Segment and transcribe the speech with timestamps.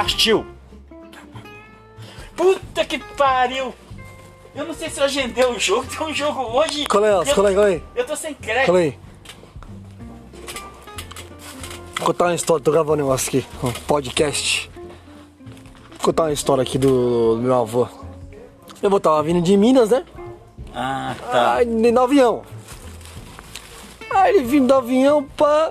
[0.00, 0.46] Partiu.
[2.34, 3.74] Puta que pariu.
[4.54, 5.86] Eu não sei se eu agendei o jogo.
[5.86, 6.86] Tem um jogo hoje.
[7.06, 8.64] Elcio, eu, aí, eu tô sem crédito.
[8.64, 8.98] Cola aí.
[11.96, 14.70] Vou contar uma história, tô gravando um negócio aqui, um podcast.
[15.90, 17.86] Vou contar uma história aqui do, do meu avô.
[18.82, 20.06] Eu vou estar vindo de Minas, né?
[20.74, 21.54] Ah, tá.
[21.56, 22.42] Aí, no avião.
[24.08, 25.70] Aí ele vindo do avião, pá.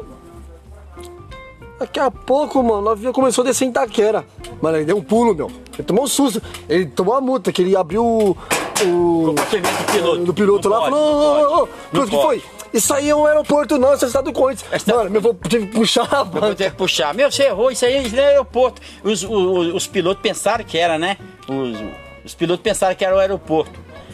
[1.80, 4.26] Daqui a pouco, mano, o avião começou a descer em Itaquera.
[4.62, 5.50] Mano, ele deu um pulo, meu.
[5.74, 6.42] Ele tomou um susto.
[6.68, 8.38] Ele tomou uma multa, que ele abriu o.
[8.86, 10.24] o do piloto.
[10.26, 12.42] do piloto Não lá pode, falou: ô, ô, ô, o que pode.
[12.42, 12.44] foi?
[12.72, 14.72] Isso aí é um aeroporto, não, você está do Corinthians.
[14.72, 16.56] Esta- Mano, meu avô teve que puxar a Eu banca.
[16.56, 17.16] ter que puxar.
[17.16, 18.80] Meu, você errou, isso aí isso é aeroporto.
[19.04, 21.18] Os, os, os pilotos pensaram que era, né?
[21.48, 21.80] Os,
[22.26, 23.72] os pilotos pensaram que era o aeroporto.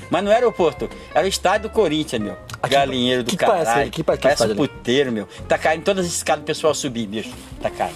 [0.09, 2.37] Mas não era aeroporto, era o estádio do Corinthians, meu.
[2.61, 3.91] Aqui- Galinheiro do que parece caralho.
[3.91, 5.27] Que parece que parece um puteiro, meu.
[5.47, 7.31] Tá caindo todas as escadas do pessoal subir, bicho.
[7.61, 7.95] Tá caindo.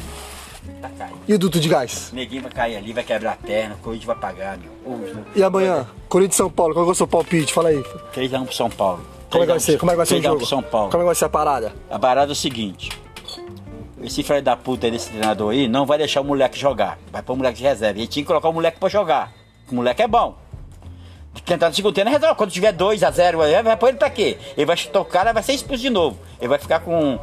[0.81, 1.17] Tá caindo.
[1.27, 2.11] E o duto de gás?
[2.13, 4.69] Neguinho vai cair ali, vai quebrar a perna, o Corinthians vai pagar, meu.
[5.35, 5.87] E amanhã?
[6.07, 7.53] Corinthians e São Paulo, qual é o seu palpite?
[7.53, 7.83] Fala aí.
[8.13, 9.05] 3x1 pro São Paulo.
[9.29, 9.77] Como é que vai ser?
[9.77, 10.37] Como é que vai ser o 3x1 jogo?
[10.37, 10.89] pro São Paulo.
[10.91, 11.73] Como é que vai ser a parada?
[11.89, 12.89] A parada é o seguinte.
[14.01, 16.97] Esse filho da puta desse treinador aí não vai deixar o moleque jogar.
[17.11, 17.99] Vai pôr o moleque de reserva.
[17.99, 19.31] Ele tinha que colocar o moleque pra jogar.
[19.69, 20.37] O moleque é bom.
[21.57, 22.35] Tá no segundo tempo é reserva.
[22.35, 24.37] Quando tiver 2x0, aí, vai pôr ele pra quê?
[24.57, 26.19] Ele vai chutar o cara vai ser expulso de novo.
[26.39, 27.19] Ele vai ficar com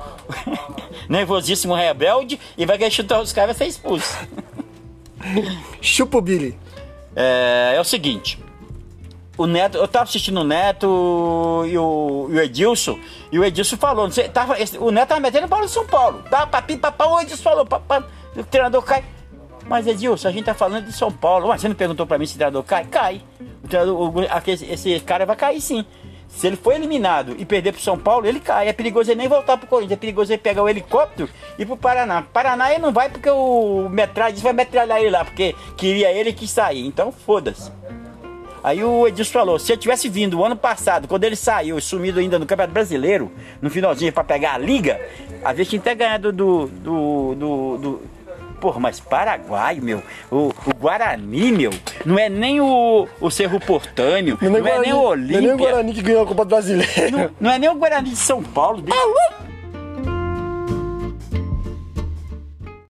[1.08, 4.16] nervosíssimo rebelde e vai querer chutar os caras e vai ser expulso.
[5.80, 6.58] Chupa o Billy.
[7.14, 8.38] É, é o seguinte.
[9.38, 10.86] O Neto, eu tava assistindo o Neto
[11.66, 12.98] e o, e o Edilson,
[13.30, 16.22] e o Edilson falou, sei, tava, esse- o Neto tava metendo bola em São Paulo.
[16.30, 18.02] Tá, papi, papá, o Edilson falou, papá,
[18.34, 19.04] o treinador cai.
[19.66, 21.48] Mas Edilson, a gente tá falando de São Paulo.
[21.48, 22.84] Ué, você não perguntou pra mim se o treinador cai?
[22.86, 23.20] Cai.
[23.92, 25.84] O o- aquele- esse cara vai cair sim.
[26.28, 28.68] Se ele for eliminado e perder pro São Paulo, ele cai.
[28.68, 29.96] É perigoso ele nem voltar pro Corinthians.
[29.96, 31.28] É perigoso ele pegar o helicóptero
[31.58, 32.22] e ir pro Paraná.
[32.22, 36.46] Paraná ele não vai porque o metralha vai metralhar ele lá, porque queria ele que
[36.46, 36.84] sair.
[36.86, 37.70] Então foda-se.
[38.62, 42.18] Aí o Edilson falou, se eu tivesse vindo o ano passado, quando ele saiu, sumido
[42.18, 43.30] ainda no Campeonato Brasileiro,
[43.62, 45.00] no finalzinho pra pegar a liga,
[45.44, 46.66] a gente tinha até ganhado do.
[46.66, 47.34] do.
[47.36, 47.78] do.
[47.78, 48.15] do
[48.60, 51.70] Porra, mas Paraguai, meu, o, o Guarani, meu,
[52.04, 55.00] não é nem o, o Cerro Portâneo, não, é nem o Não é nem o
[55.02, 57.10] Olímpia, Guarani que ganhou a Copa Brasileira.
[57.10, 58.96] não, não é nem o Guarani de São Paulo, bicho.